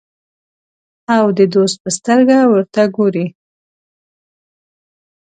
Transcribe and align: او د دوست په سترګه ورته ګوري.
او 1.15 1.25
د 1.37 1.39
دوست 1.53 1.75
په 1.83 1.89
سترګه 1.97 2.37
ورته 2.51 2.83
ګوري. 2.95 3.25